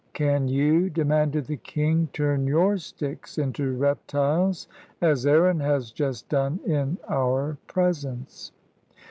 [0.13, 4.67] "Can you," demanded the king, "turn your sticks into reptiles,
[4.99, 8.51] as Aaron has just done in our presence?"